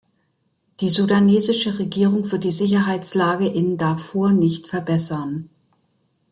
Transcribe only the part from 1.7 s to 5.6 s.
Regierung wird die Sicherheitslage in Darfur nicht verbessern.